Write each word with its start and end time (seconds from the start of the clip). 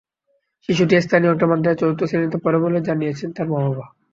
শিশুটি 0.69 0.95
স্থানীয় 1.01 1.31
একটি 1.33 1.45
মাদ্রাসায় 1.47 1.79
চতুর্থ 1.79 2.01
শ্রেণিতে 2.03 2.37
পড়ে 2.43 2.57
বলে 2.59 2.79
জানিয়েছেন 2.81 3.29
তার 3.31 3.47
মা-বাবা। 3.51 3.85